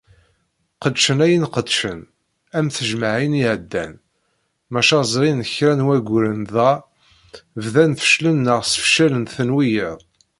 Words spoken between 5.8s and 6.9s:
wayyuren dɣa